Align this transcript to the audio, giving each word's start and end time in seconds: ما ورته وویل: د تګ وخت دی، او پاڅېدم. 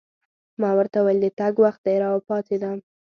ما 0.61 0.69
ورته 0.77 0.97
وویل: 0.99 1.19
د 1.21 1.27
تګ 1.39 1.53
وخت 1.63 1.81
دی، 1.85 1.97
او 2.09 2.15
پاڅېدم. 2.27 2.77